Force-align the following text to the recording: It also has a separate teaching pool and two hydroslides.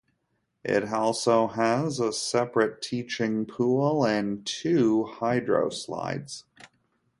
It 0.63 0.91
also 0.91 1.45
has 1.49 1.99
a 1.99 2.11
separate 2.11 2.81
teaching 2.81 3.45
pool 3.45 4.03
and 4.03 4.43
two 4.47 5.03
hydroslides. 5.19 6.45